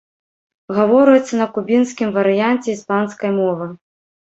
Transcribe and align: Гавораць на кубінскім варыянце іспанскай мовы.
Гавораць 0.77 1.37
на 1.41 1.47
кубінскім 1.59 2.09
варыянце 2.17 2.67
іспанскай 2.77 3.31
мовы. 3.39 3.73